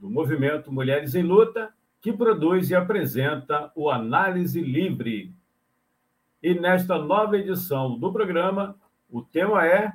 [0.00, 5.34] do movimento Mulheres em Luta, que produz e apresenta o Análise Livre.
[6.42, 8.74] E nesta nova edição do programa,
[9.10, 9.92] o tema é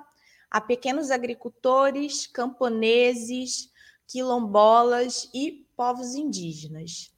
[0.50, 3.70] a pequenos agricultores, camponeses,
[4.06, 7.12] quilombolas e povos indígenas.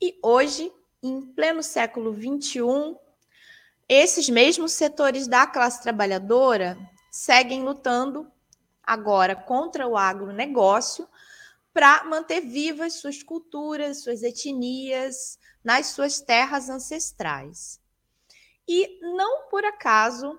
[0.00, 0.70] E hoje,
[1.02, 2.96] em pleno século XXI,
[3.88, 6.76] esses mesmos setores da classe trabalhadora
[7.10, 8.30] seguem lutando
[8.86, 11.08] agora contra o agronegócio
[11.72, 17.80] para manter vivas suas culturas, suas etnias nas suas terras ancestrais.
[18.68, 20.38] E não por acaso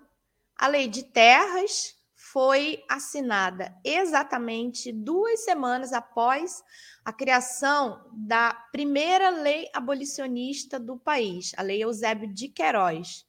[0.55, 6.63] a lei de terras foi assinada exatamente duas semanas após
[7.05, 13.25] a criação da primeira lei abolicionista do país, a Lei Eusébio de Queiroz,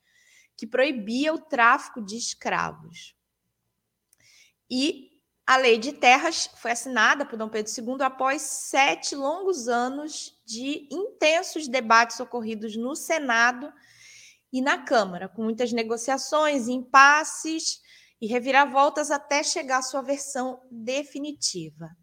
[0.57, 3.15] que proibia o tráfico de escravos.
[4.69, 5.08] E
[5.49, 10.87] a Lei de Terras foi assinada por Dom Pedro II após sete longos anos de
[10.93, 13.73] intensos debates ocorridos no Senado
[14.53, 17.81] e na Câmara, com muitas negociações, impasses
[18.21, 21.97] e reviravoltas até chegar à sua versão definitiva.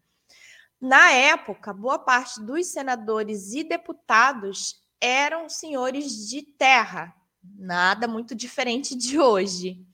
[0.82, 7.14] Na época, boa parte dos senadores e deputados eram senhores de terra,
[7.44, 9.86] nada muito diferente de hoje.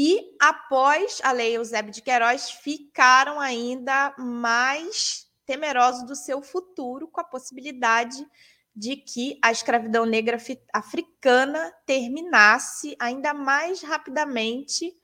[0.00, 7.20] E após a lei Eusébio de Queiroz, ficaram ainda mais temerosos do seu futuro, com
[7.20, 8.24] a possibilidade
[8.72, 10.38] de que a escravidão negra
[10.72, 14.96] africana terminasse ainda mais rapidamente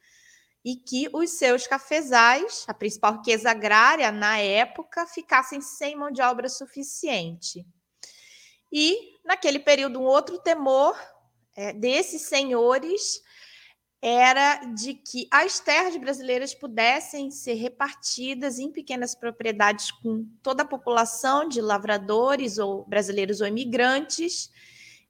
[0.64, 6.22] e que os seus cafezais, a principal riqueza agrária na época, ficassem sem mão de
[6.22, 7.66] obra suficiente.
[8.70, 10.96] E, naquele período, um outro temor
[11.56, 13.23] é, desses senhores
[14.06, 20.66] era de que as terras brasileiras pudessem ser repartidas em pequenas propriedades com toda a
[20.66, 24.52] população de lavradores ou brasileiros ou imigrantes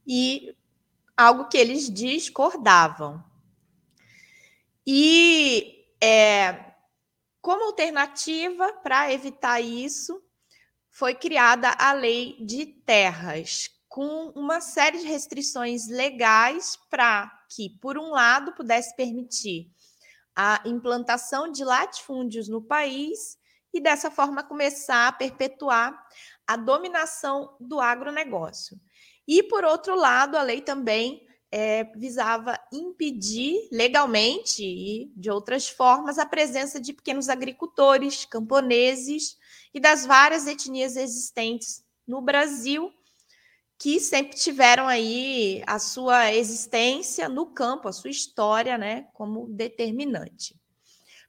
[0.06, 0.54] e
[1.16, 3.20] algo que eles discordavam.
[4.86, 6.74] E é,
[7.42, 10.22] como alternativa para evitar isso,
[10.88, 17.96] foi criada a lei de terras, com uma série de restrições legais para que, por
[17.98, 19.70] um lado, pudesse permitir
[20.34, 23.38] a implantação de latifúndios no país
[23.72, 25.96] e, dessa forma, começar a perpetuar
[26.46, 28.78] a dominação do agronegócio.
[29.26, 36.18] E, por outro lado, a lei também é, visava impedir legalmente e de outras formas
[36.18, 39.38] a presença de pequenos agricultores, camponeses
[39.72, 42.92] e das várias etnias existentes no Brasil
[43.84, 50.58] que sempre tiveram aí a sua existência no campo, a sua história, né, como determinante.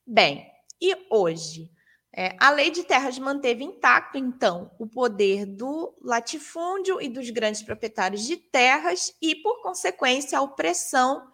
[0.08, 0.50] Bem,
[0.80, 1.70] e hoje?
[2.16, 7.62] É, a lei de terras manteve intacto, então, o poder do latifúndio e dos grandes
[7.62, 11.28] proprietários de terras e, por consequência, a opressão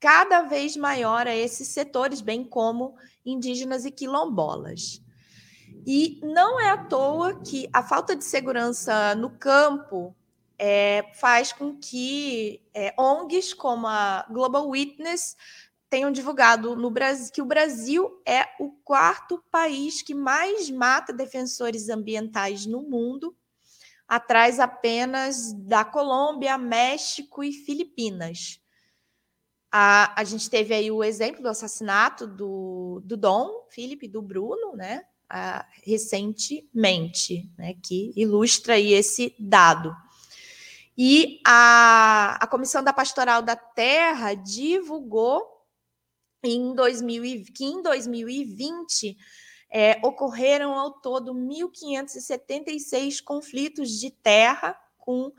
[0.00, 5.02] cada vez maior a esses setores, bem como indígenas e quilombolas.
[5.86, 10.16] E não é à toa que a falta de segurança no campo
[10.58, 15.36] é, faz com que é, ONGs como a Global Witness
[15.88, 21.88] tenham divulgado no Brasil que o Brasil é o quarto país que mais mata defensores
[21.88, 23.36] ambientais no mundo,
[24.08, 28.60] atrás apenas da Colômbia, México e Filipinas.
[29.70, 34.74] A, a gente teve aí o exemplo do assassinato do, do Dom, Felipe, do Bruno,
[34.74, 35.04] né?
[35.28, 37.74] A, recentemente, né?
[37.82, 39.94] Que ilustra aí esse dado.
[40.96, 45.46] E a, a Comissão da Pastoral da Terra divulgou
[46.42, 49.16] em 2000, que em 2020
[49.70, 55.32] é, ocorreram ao todo 1.576 conflitos de terra, com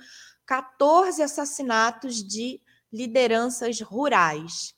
[0.46, 2.62] 14 assassinatos de
[2.92, 4.76] lideranças rurais.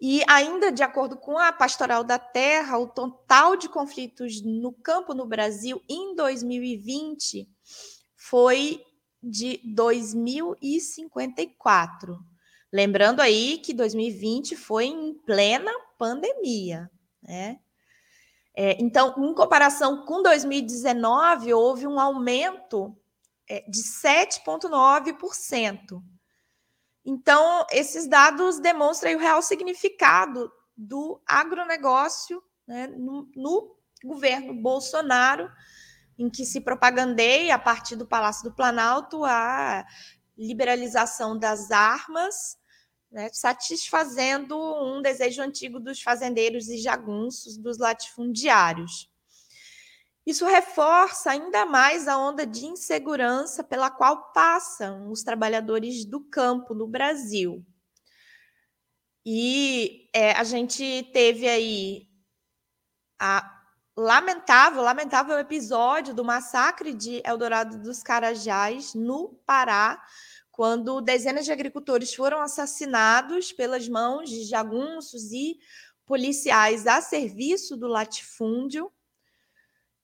[0.00, 5.14] E ainda de acordo com a Pastoral da Terra, o total de conflitos no campo
[5.14, 7.48] no Brasil em 2020
[8.14, 8.84] foi
[9.22, 12.18] de 2054.
[12.72, 16.90] Lembrando aí que 2020 foi em plena pandemia,
[17.22, 17.60] né?
[18.58, 22.96] É, então, em comparação com 2019, houve um aumento
[23.48, 26.02] é, de 7,9%.
[27.04, 35.48] Então, esses dados demonstram o real significado do agronegócio né, no, no governo Bolsonaro,
[36.18, 39.84] em que se propagandeia a partir do Palácio do Planalto a
[40.36, 42.58] liberalização das armas
[43.10, 49.10] né, satisfazendo um desejo antigo dos fazendeiros e jagunços, dos latifundiários.
[50.26, 56.74] Isso reforça ainda mais a onda de insegurança pela qual passam os trabalhadores do campo
[56.74, 57.64] no Brasil.
[59.24, 62.08] E é, a gente teve aí
[63.18, 63.55] a
[63.96, 70.02] lamentável, lamentável episódio do massacre de Eldorado dos Carajás, no Pará,
[70.52, 75.58] quando dezenas de agricultores foram assassinados pelas mãos de jagunços e
[76.04, 78.92] policiais a serviço do latifúndio,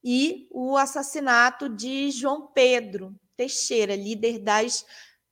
[0.05, 4.85] e o assassinato de João Pedro Teixeira, líder das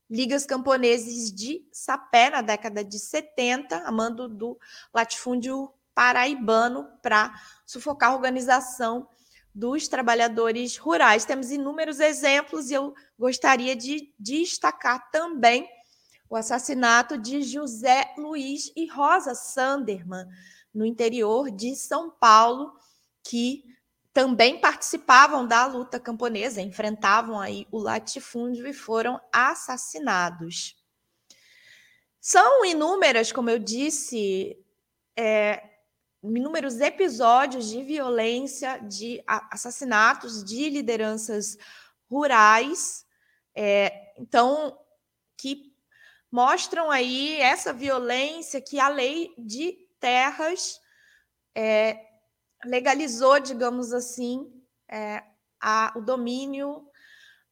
[0.09, 4.59] ligas camponeses de Sapé na década de 70, a mando do
[4.95, 7.35] latifúndio paraibano para
[7.71, 9.07] sufocar a organização
[9.55, 11.25] dos trabalhadores rurais.
[11.25, 15.69] Temos inúmeros exemplos e eu gostaria de destacar também
[16.29, 20.27] o assassinato de José Luiz e Rosa Sanderman,
[20.75, 22.73] no interior de São Paulo,
[23.23, 23.65] que
[24.13, 30.75] também participavam da luta camponesa, enfrentavam aí o latifúndio e foram assassinados.
[32.21, 34.57] São inúmeras, como eu disse,
[35.17, 35.70] é,
[36.23, 41.57] inúmeros episódios de violência, de assassinatos de lideranças
[42.11, 43.07] rurais,
[43.55, 44.79] é, então,
[45.37, 45.75] que
[46.31, 50.81] mostram aí essa violência que a lei de terras
[51.55, 52.07] é,
[52.65, 54.51] legalizou, digamos assim,
[54.89, 55.23] é,
[55.61, 56.87] a, o domínio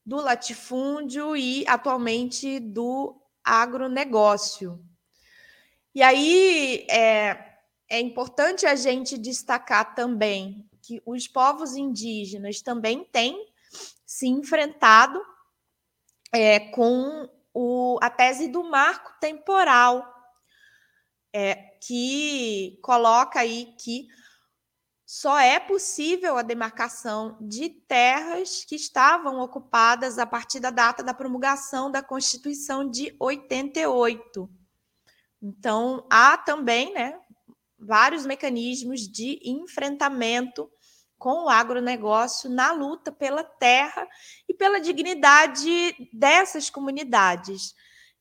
[0.05, 4.83] do latifúndio e atualmente do agronegócio.
[5.95, 7.48] E aí, é,
[7.89, 13.53] é importante a gente destacar também que os povos indígenas também têm
[14.07, 15.21] se enfrentado
[16.33, 20.07] é, com o, a tese do marco temporal,
[21.33, 24.09] é, que coloca aí que
[25.07, 31.15] só é possível a demarcação de terras que estavam ocupadas a partir da data da
[31.15, 34.51] promulgação da Constituição de 88.
[35.41, 37.19] Então, há também né,
[37.79, 40.71] vários mecanismos de enfrentamento
[41.19, 44.07] com o agronegócio na luta pela terra
[44.49, 47.75] e pela dignidade dessas comunidades.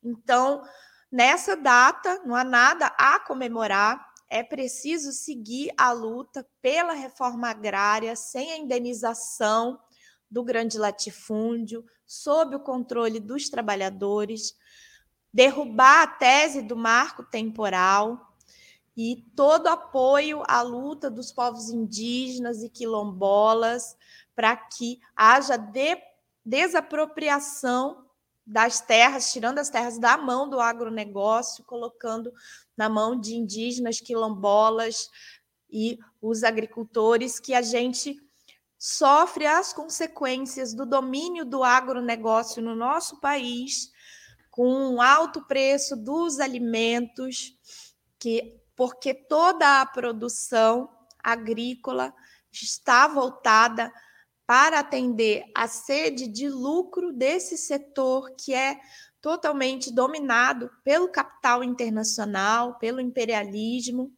[0.03, 0.63] Então,
[1.11, 8.15] nessa data, não há nada a comemorar, é preciso seguir a luta pela reforma agrária
[8.15, 9.79] sem a indenização
[10.29, 14.53] do grande latifúndio, sob o controle dos trabalhadores,
[15.31, 18.26] derrubar a tese do marco temporal,
[18.97, 23.95] e todo apoio à luta dos povos indígenas e quilombolas
[24.35, 26.01] para que haja de,
[26.43, 28.05] desapropriação
[28.45, 32.33] das terras, tirando as terras da mão do agronegócio, colocando
[32.75, 35.09] na mão de indígenas, quilombolas,
[35.69, 38.17] e os agricultores que a gente
[38.79, 43.91] sofre as consequências do domínio do agronegócio no nosso país,
[44.49, 47.53] com um alto preço dos alimentos,
[48.17, 50.87] que porque toda a produção
[51.21, 52.13] agrícola
[52.51, 53.91] está voltada
[54.45, 58.79] para atender a sede de lucro desse setor que é
[59.19, 64.13] totalmente dominado pelo capital internacional, pelo imperialismo,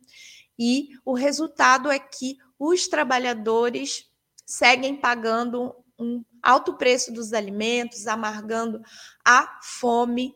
[0.58, 4.12] e o resultado é que os trabalhadores
[4.46, 8.82] seguem pagando um alto preço dos alimentos, amargando
[9.26, 10.36] a fome.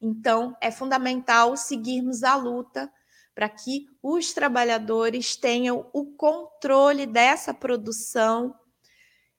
[0.00, 2.90] Então, é fundamental seguirmos a luta
[3.36, 8.54] para que os trabalhadores tenham o controle dessa produção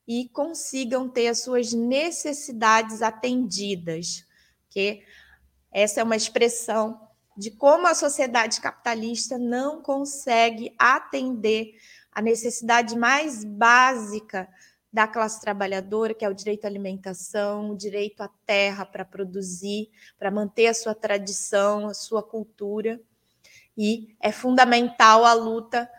[0.07, 4.23] e consigam ter as suas necessidades atendidas,
[4.69, 5.03] que
[5.71, 7.01] essa é uma expressão
[7.35, 11.73] de como a sociedade capitalista não consegue atender
[12.11, 14.47] a necessidade mais básica
[14.93, 19.89] da classe trabalhadora, que é o direito à alimentação, o direito à terra para produzir,
[20.19, 23.01] para manter a sua tradição, a sua cultura.
[23.77, 25.89] E é fundamental a luta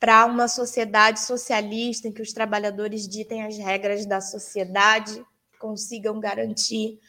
[0.00, 5.24] para uma sociedade socialista em que os trabalhadores ditem as regras da sociedade,
[5.58, 7.00] consigam garantir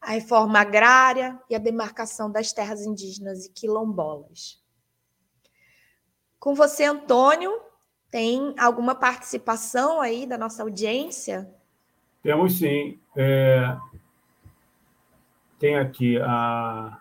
[0.00, 4.62] a reforma agrária e a demarcação das terras indígenas e quilombolas.
[6.38, 7.52] Com você, Antônio,
[8.10, 11.52] tem alguma participação aí da nossa audiência?
[12.22, 12.98] Temos sim.
[13.16, 13.76] É...
[15.58, 16.98] Tem aqui a,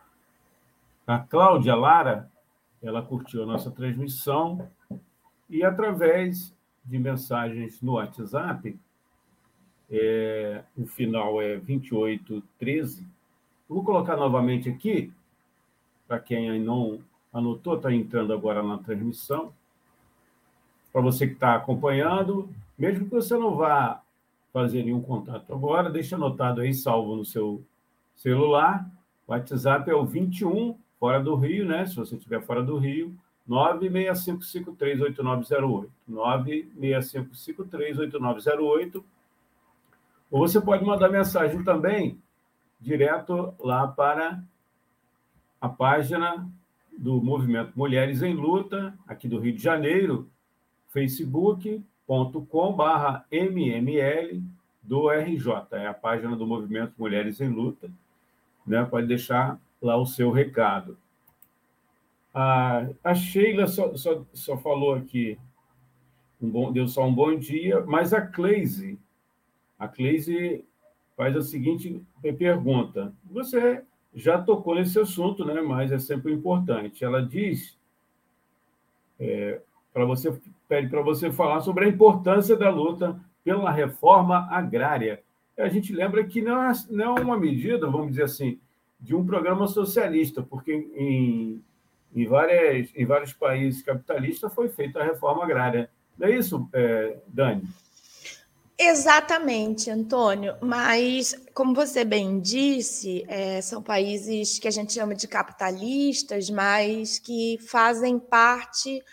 [1.05, 2.29] a Cláudia Lara,
[2.87, 4.69] ela curtiu a nossa transmissão
[5.49, 8.77] e, através de mensagens no WhatsApp,
[9.89, 10.63] é...
[10.77, 13.05] o final é 2813.
[13.67, 15.11] Vou colocar novamente aqui,
[16.07, 16.99] para quem não
[17.33, 19.53] anotou, está entrando agora na transmissão
[20.97, 24.01] para você que está acompanhando, mesmo que você não vá
[24.51, 27.63] fazer nenhum contato agora, deixa anotado aí, salvo no seu
[28.15, 28.89] celular.
[29.27, 31.85] WhatsApp é o 21, fora do Rio, né?
[31.85, 33.15] Se você estiver fora do Rio,
[33.49, 35.87] 965538908.
[36.09, 39.03] 965538908.
[40.29, 42.21] Ou você pode mandar mensagem também
[42.79, 44.43] direto lá para
[45.59, 46.47] a página
[46.97, 50.29] do Movimento Mulheres em Luta, aqui do Rio de Janeiro,
[50.89, 54.43] facebook.com/barra mml
[54.81, 57.91] do RJ, é a página do Movimento Mulheres em Luta.
[58.65, 58.83] Né?
[58.85, 60.97] Pode deixar lá o seu recado.
[62.33, 65.37] A, a Sheila só, só, só falou aqui,
[66.41, 68.99] um bom, deu só um bom dia, mas a Cleise,
[69.77, 70.63] a Cleise
[71.15, 72.01] faz a seguinte
[72.37, 73.13] pergunta.
[73.25, 75.61] Você já tocou nesse assunto, né?
[75.61, 77.03] mas é sempre importante.
[77.03, 77.77] Ela diz
[79.19, 79.61] é,
[79.93, 80.31] para você
[80.67, 85.23] pede para você falar sobre a importância da luta pela reforma agrária.
[85.57, 88.59] A gente lembra que não é, não é uma medida, vamos dizer assim,
[88.99, 91.63] de um programa socialista, porque em,
[92.15, 95.89] em, várias, em vários países capitalistas foi feita a reforma agrária.
[96.17, 97.63] Não é isso, é, Dani?
[98.79, 100.55] Exatamente, Antônio.
[100.61, 107.17] Mas, como você bem disse, é, são países que a gente chama de capitalistas, mas
[107.17, 109.03] que fazem parte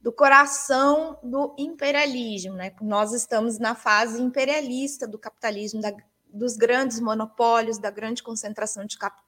[0.00, 2.54] do coração do imperialismo.
[2.54, 2.72] Né?
[2.80, 5.94] Nós estamos na fase imperialista do capitalismo, da,
[6.32, 9.21] dos grandes monopólios, da grande concentração de capital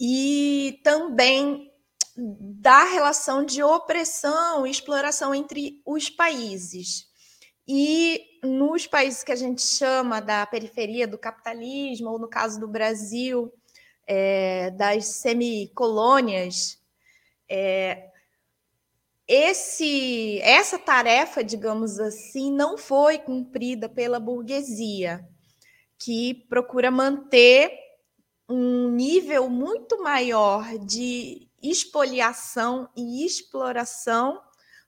[0.00, 1.70] e também
[2.16, 7.10] da relação de opressão e exploração entre os países.
[7.66, 12.68] E nos países que a gente chama da periferia do capitalismo, ou no caso do
[12.68, 13.52] Brasil,
[14.06, 16.78] é, das semicolônias,
[17.48, 18.10] é,
[19.26, 25.26] esse, essa tarefa, digamos assim, não foi cumprida pela burguesia,
[25.98, 27.70] que procura manter
[28.48, 34.42] um nível muito maior de expoliação e exploração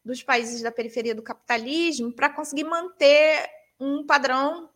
[0.04, 3.48] dos países da periferia do capitalismo para conseguir manter
[3.80, 4.70] um padrão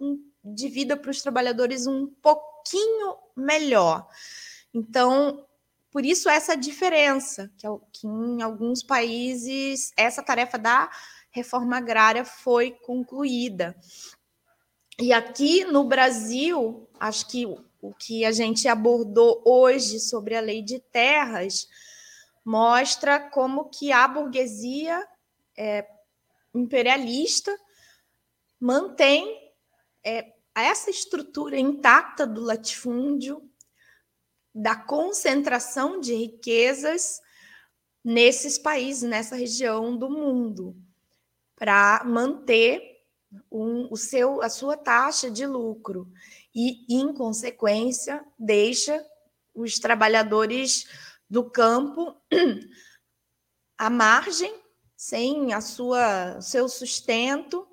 [0.44, 4.08] de vida para os trabalhadores um pouquinho melhor.
[4.72, 5.44] Então,
[5.90, 10.90] por isso, essa diferença, que, é que em alguns países essa tarefa da
[11.30, 13.76] reforma agrária foi concluída.
[15.00, 17.46] E aqui no Brasil, acho que
[17.80, 21.68] o que a gente abordou hoje sobre a lei de terras
[22.44, 25.06] mostra como que a burguesia
[25.56, 25.86] é,
[26.54, 27.54] imperialista
[28.58, 29.52] mantém
[30.04, 33.48] é, essa estrutura intacta do latifúndio,
[34.54, 37.20] da concentração de riquezas
[38.02, 40.74] nesses países, nessa região do mundo,
[41.54, 43.04] para manter
[43.50, 46.10] um, o seu, a sua taxa de lucro
[46.54, 49.04] e, em consequência, deixa
[49.54, 50.86] os trabalhadores
[51.28, 52.14] do campo
[53.76, 54.54] à margem,
[54.96, 57.66] sem a sua seu sustento,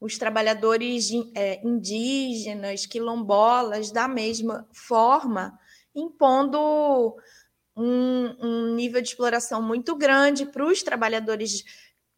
[0.00, 5.58] os trabalhadores é, indígenas, quilombolas, da mesma forma,
[5.94, 7.16] impondo
[7.74, 11.64] um, um nível de exploração muito grande para os trabalhadores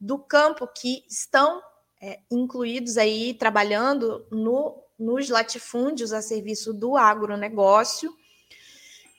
[0.01, 1.61] do campo que estão
[2.01, 8.15] é, incluídos aí trabalhando no, nos latifúndios a serviço do agronegócio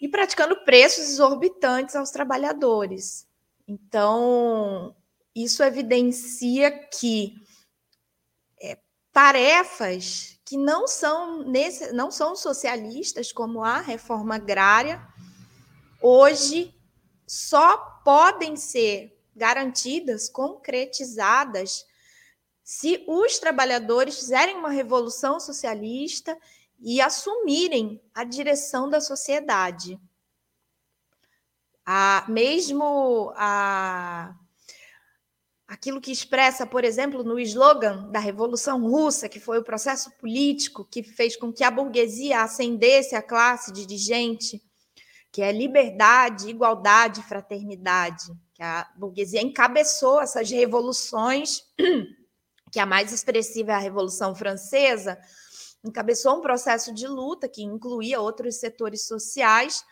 [0.01, 3.27] e praticando preços exorbitantes aos trabalhadores.
[3.67, 4.95] Então,
[5.35, 7.35] isso evidencia que
[8.61, 8.77] é,
[9.11, 15.05] tarefas que não são, nesse, não são socialistas, como a reforma agrária,
[16.01, 16.73] hoje
[17.27, 21.85] só podem ser garantidas, concretizadas,
[22.69, 26.37] se os trabalhadores fizerem uma revolução socialista
[26.79, 29.99] e assumirem a direção da sociedade.
[31.83, 34.35] A, mesmo a,
[35.67, 40.85] aquilo que expressa, por exemplo, no slogan da Revolução Russa, que foi o processo político
[40.85, 44.61] que fez com que a burguesia ascendesse à classe dirigente,
[45.31, 51.63] que é liberdade, igualdade, fraternidade, que a burguesia encabeçou essas revoluções,
[52.71, 55.19] que a mais expressiva é a Revolução Francesa,
[55.83, 59.83] encabeçou um processo de luta que incluía outros setores sociais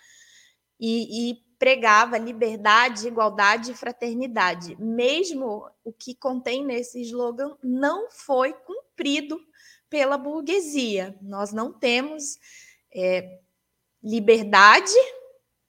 [0.79, 4.75] e, e pregava liberdade, igualdade e fraternidade.
[4.79, 9.39] Mesmo o que contém nesse slogan não foi cumprido
[9.89, 11.17] pela burguesia.
[11.21, 12.37] Nós não temos
[12.93, 13.39] é,
[14.03, 14.93] liberdade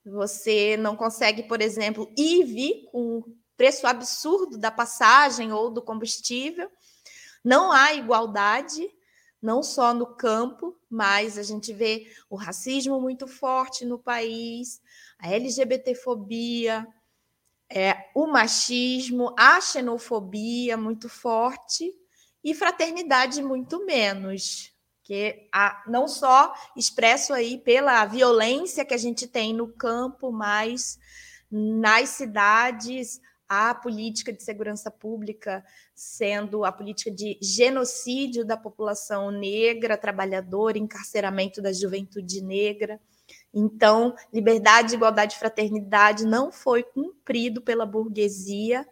[0.09, 5.71] você não consegue, por exemplo, ir e vir com o preço absurdo da passagem ou
[5.71, 6.71] do combustível.
[7.45, 8.91] Não há igualdade,
[9.41, 14.81] não só no campo, mas a gente vê o racismo muito forte no país,
[15.19, 16.87] a LGBTfobia,
[17.71, 21.95] é, o machismo, a xenofobia muito forte
[22.43, 24.73] e fraternidade muito menos
[25.09, 30.99] que a, não só expresso aí pela violência que a gente tem no campo, mas
[31.51, 39.97] nas cidades a política de segurança pública sendo a política de genocídio da população negra,
[39.97, 43.01] trabalhadora, encarceramento da juventude negra.
[43.53, 48.87] Então, liberdade, igualdade e fraternidade não foi cumprido pela burguesia,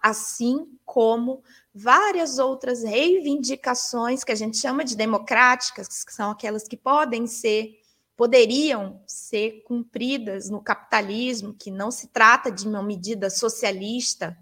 [0.00, 1.42] assim como
[1.74, 7.78] várias outras reivindicações que a gente chama de democráticas, que são aquelas que podem ser,
[8.18, 14.36] poderiam ser cumpridas no capitalismo, que não se trata de uma medida socialista,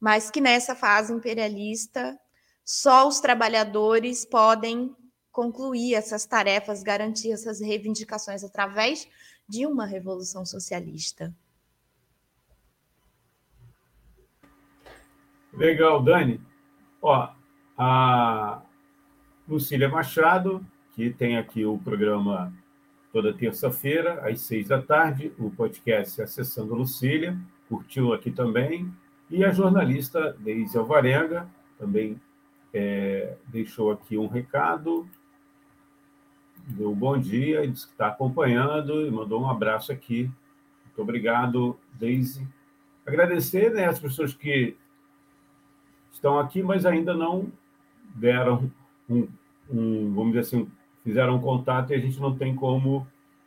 [0.00, 2.18] mas que nessa fase imperialista
[2.64, 4.92] só os trabalhadores podem
[5.30, 9.06] concluir essas tarefas, garantir essas reivindicações através
[9.48, 11.32] de uma revolução socialista.
[15.52, 16.40] Legal, Dani.
[17.00, 17.32] Ó,
[17.78, 18.62] a
[19.46, 20.66] Lucília Machado,
[20.96, 22.52] que tem aqui o programa
[23.16, 27.34] toda terça-feira, às seis da tarde, o podcast Acessando Lucília,
[27.66, 28.92] curtiu aqui também.
[29.30, 31.48] E a jornalista Deise Alvarenga
[31.78, 32.20] também
[32.74, 35.08] é, deixou aqui um recado,
[36.66, 40.30] deu um bom dia, disse que está acompanhando e mandou um abraço aqui.
[40.84, 42.46] Muito obrigado, Deise.
[43.06, 44.76] Agradecer né, as pessoas que
[46.12, 47.50] estão aqui, mas ainda não
[48.14, 48.70] deram
[49.08, 49.26] um,
[49.70, 50.70] um vamos dizer assim,
[51.06, 53.06] fizeram contato e a gente não tem como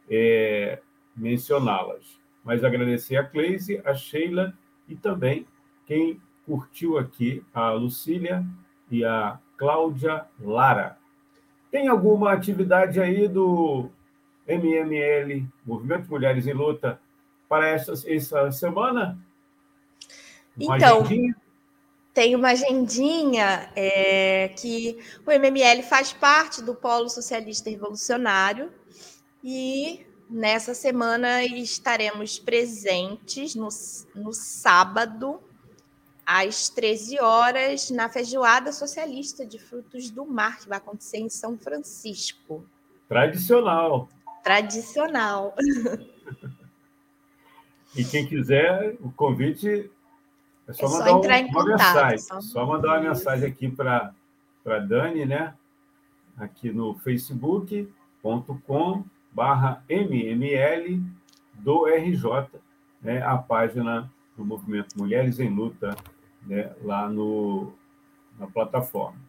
[0.10, 0.80] é,
[1.13, 2.17] mencioná-las.
[2.41, 4.54] Mas agradecer a Cleise, a Sheila
[4.88, 5.45] e também
[5.86, 8.45] quem curtiu aqui, a Lucília
[8.89, 10.98] e a Cláudia Lara.
[11.69, 13.89] Tem alguma atividade aí do
[14.48, 16.98] MML, Movimento Mulheres em Luta,
[17.50, 19.19] para essa, essa semana?
[20.58, 21.36] Uma então, agendinha?
[22.13, 28.72] Tem uma agendinha é, que o MML faz parte do Polo Socialista Revolucionário
[29.43, 33.69] e nessa semana estaremos presentes no,
[34.15, 35.39] no sábado,
[36.26, 41.58] às 13 horas, na Feijoada Socialista de Frutos do Mar, que vai acontecer em São
[41.58, 42.63] Francisco.
[43.08, 44.10] Tradicional.
[44.43, 45.56] Tradicional.
[47.95, 49.89] E quem quiser, o convite
[50.69, 51.77] é só, é mandar entrar um, uma contato.
[51.77, 52.17] Mensagem.
[52.19, 52.41] Só...
[52.41, 54.13] só mandar uma mensagem aqui para
[54.65, 55.53] a Dani, né?
[56.38, 61.03] Aqui no facebook.com barra mml
[61.55, 62.49] do RJ,
[63.01, 63.21] né?
[63.21, 65.95] a página do movimento Mulheres em Luta
[66.45, 67.73] né, lá no,
[68.39, 69.19] na plataforma.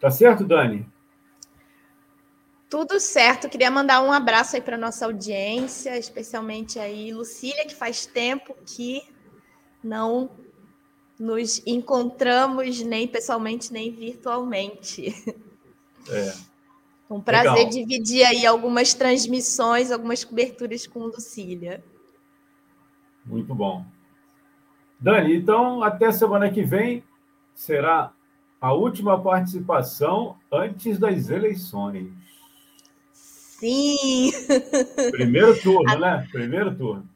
[0.00, 0.84] Tá certo, Dani?
[2.72, 3.50] Tudo certo.
[3.50, 9.02] Queria mandar um abraço aí para nossa audiência, especialmente aí Lucília, que faz tempo que
[9.84, 10.30] não
[11.20, 15.14] nos encontramos nem pessoalmente nem virtualmente.
[16.10, 16.32] É.
[17.10, 17.68] Um prazer Legal.
[17.68, 21.84] dividir aí algumas transmissões, algumas coberturas com Lucília.
[23.24, 23.84] Muito bom.
[24.98, 27.04] Dani, então até semana que vem
[27.54, 28.14] será
[28.58, 32.21] a última participação antes das eleições.
[33.62, 34.32] Sim!
[35.12, 36.26] Primeiro turno, né?
[36.32, 37.08] Primeiro turno.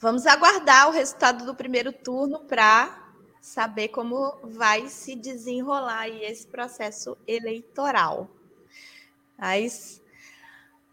[0.00, 7.18] Vamos aguardar o resultado do primeiro turno para saber como vai se desenrolar esse processo
[7.28, 8.30] eleitoral.
[9.38, 10.00] Mas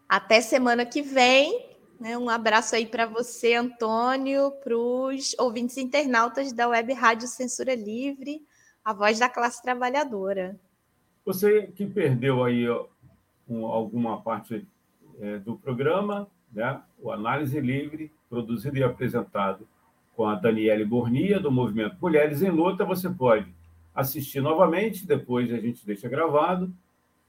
[0.06, 1.70] até semana que vem.
[1.98, 2.18] Né?
[2.18, 8.46] Um abraço aí para você, Antônio, para os ouvintes internautas da Web Rádio Censura Livre,
[8.84, 10.60] a voz da classe trabalhadora.
[11.24, 12.66] Você que perdeu aí
[13.66, 14.66] alguma parte
[15.20, 16.80] é, do programa, né?
[16.98, 19.66] o Análise Livre, produzido e apresentado
[20.14, 23.52] com a Daniele Bornia, do Movimento Mulheres em Luta, você pode
[23.94, 26.72] assistir novamente, depois a gente deixa gravado,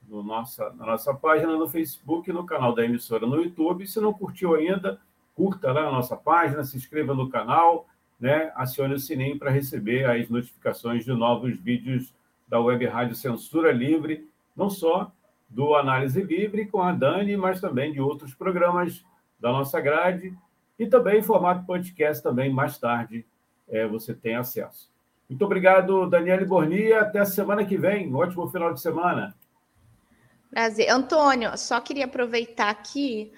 [0.07, 3.87] no nossa, na nossa página no Facebook, no canal da emissora no YouTube.
[3.87, 4.99] Se não curtiu ainda,
[5.33, 7.87] curta lá a nossa página, se inscreva no canal,
[8.19, 8.51] né?
[8.55, 12.13] acione o sininho para receber as notificações de novos vídeos
[12.47, 15.11] da Web Rádio Censura Livre, não só
[15.51, 19.03] do Análise Livre com a Dani, mas também de outros programas
[19.39, 20.35] da nossa grade
[20.79, 23.25] e também em formato podcast também mais tarde
[23.67, 24.89] é, você tem acesso.
[25.29, 27.01] Muito obrigado, Daniele Bornia.
[27.01, 28.11] Até a semana que vem.
[28.11, 29.33] Um ótimo final de semana.
[30.49, 30.89] Prazer.
[30.89, 33.31] Antônio, só queria aproveitar aqui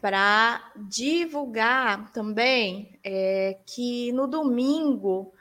[0.00, 5.32] para divulgar também é, que no domingo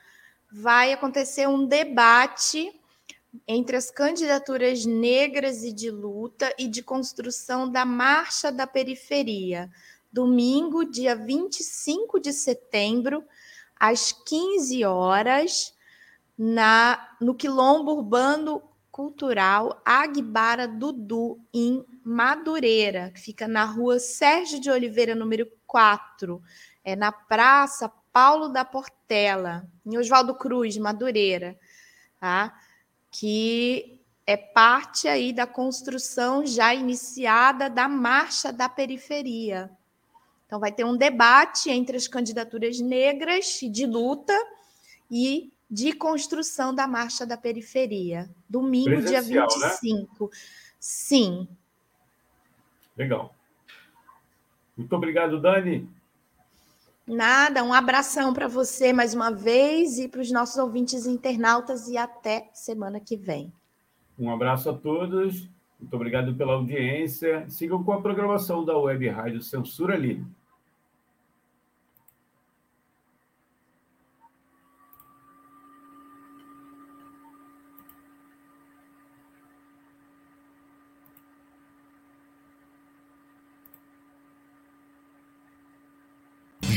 [0.52, 2.72] vai acontecer um debate
[3.48, 9.70] entre as candidaturas negras e de luta e de construção da Marcha da Periferia.
[10.12, 13.24] Domingo, dia 25 de setembro,
[13.78, 15.74] às 15 horas,
[16.38, 24.70] na, no Quilombo Urbano Cultural Aguibara Dudu, em Madureira, que fica na rua Sérgio de
[24.70, 26.42] Oliveira, número 4,
[26.84, 31.60] é na Praça Paulo da Portela, em Oswaldo Cruz, Madureira,
[32.22, 32.58] tá?
[33.18, 39.72] Que é parte aí da construção já iniciada da Marcha da Periferia.
[40.46, 44.34] Então, vai ter um debate entre as candidaturas negras de luta
[45.10, 48.30] e de construção da Marcha da Periferia.
[48.50, 50.26] Domingo, dia 25.
[50.26, 50.30] Né?
[50.78, 51.48] Sim.
[52.98, 53.34] Legal.
[54.76, 55.90] Muito obrigado, Dani.
[57.08, 61.98] Nada, um abração para você mais uma vez e para os nossos ouvintes internautas e
[61.98, 63.54] até semana que vem.
[64.18, 65.48] Um abraço a todos,
[65.80, 67.46] muito obrigado pela audiência.
[67.48, 70.26] Sigam com a programação da Web Rádio Censura Livre.